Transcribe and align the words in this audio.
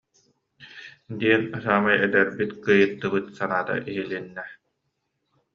диэн 1.19 1.43
саамай 1.63 1.97
эдэрбит 2.05 2.51
кыйыттыбыт 2.63 3.25
саҥата 3.37 3.75
иһилиннэ 3.89 4.43